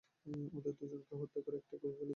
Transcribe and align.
ওদের 0.57 0.73
দুজনকে 0.79 1.13
হত্যা 1.15 1.39
করে 1.41 1.55
একটা 1.57 1.67
কূপে 1.71 1.87
ফেলে 1.87 1.99
দেয়। 1.99 2.09